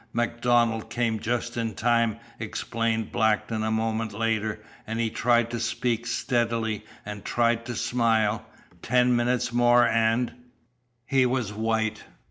[0.13, 6.07] "MacDonald came just in time," explained Blackton a moment later; and he tried to speak
[6.07, 8.43] steadily, and tried to smile.
[8.81, 10.33] "Ten minutes more, and"
[11.05, 12.03] He was white.